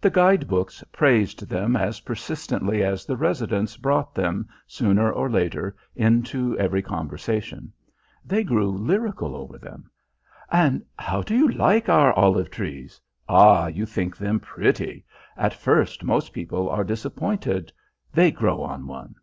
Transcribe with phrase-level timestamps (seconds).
[0.00, 5.76] The guide books praised them as persistently as the residents brought them, sooner or later,
[5.94, 7.72] into every conversation.
[8.24, 9.92] They grew lyrical over them:
[10.50, 13.00] "And how do you like our olive trees?
[13.28, 15.04] Ah, you think them pretty.
[15.36, 17.72] At first, most people are disappointed.
[18.12, 19.14] They grow on one."